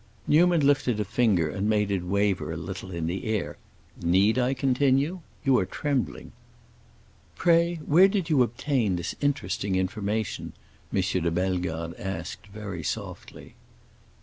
[0.25, 3.59] Newman lifted a finger and made it waver a little in the air.
[4.01, 5.19] "Need I continue?
[5.45, 6.31] You are trembling."
[7.35, 10.53] "Pray where did you obtain this interesting information?"
[10.91, 11.01] M.
[11.03, 13.53] de Bellegarde asked, very softly.